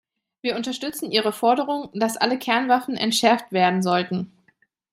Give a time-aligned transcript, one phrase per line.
[0.41, 4.35] Wir unterstützen ihre Forderung, dass alle Kernwaffen entschärft werden sollten.